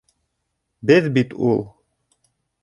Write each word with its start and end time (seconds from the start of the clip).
Беҙ 0.91 1.09
бит 1.19 1.37
ул. 1.51 1.63